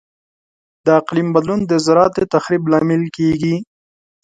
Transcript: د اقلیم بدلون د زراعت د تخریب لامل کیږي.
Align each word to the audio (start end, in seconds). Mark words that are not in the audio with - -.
د 0.85 0.87
اقلیم 1.01 1.27
بدلون 1.35 1.59
د 1.67 1.73
زراعت 1.85 2.13
د 2.17 2.21
تخریب 2.33 2.63
لامل 2.71 3.03
کیږي. 3.17 3.55